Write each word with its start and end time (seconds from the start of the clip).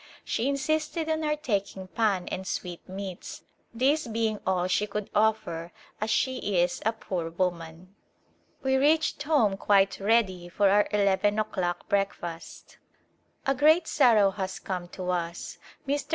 She 0.25 0.49
insisted 0.49 1.07
on 1.09 1.23
our 1.23 1.35
taking 1.35 1.87
pan 1.87 2.27
and 2.29 2.47
sweetmeats, 2.47 3.43
this 3.71 4.07
being 4.07 4.39
all 4.47 4.67
she 4.67 4.87
could 4.87 5.11
offer 5.13 5.71
as 6.01 6.09
she 6.09 6.37
is 6.59 6.81
a 6.83 6.91
poor 6.91 7.29
woman. 7.29 7.93
We 8.63 8.77
reached 8.77 9.21
home 9.21 9.57
quite 9.57 9.99
ready 9.99 10.49
for 10.49 10.69
our 10.71 10.87
eleven 10.89 11.37
o'clock 11.37 11.87
breakfast. 11.87 12.79
A 13.45 13.53
great 13.53 13.87
sorrow 13.87 14.31
has 14.31 14.57
come 14.57 14.87
to 14.87 15.11
us. 15.11 15.59
Mr. 15.87 16.07